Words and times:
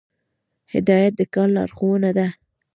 هدایت 0.73 1.13
د 1.19 1.21
کار 1.33 1.49
لارښوونه 1.55 2.09
ده 2.17 2.27